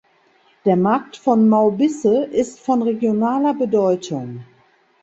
[0.65, 4.43] Der Markt von Maubisse ist von regionaler Bedeutung.